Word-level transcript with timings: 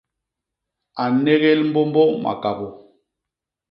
A 1.01 1.05
nnégél 1.11 1.59
mbômbô 1.69 2.03
makabô. 2.23 2.67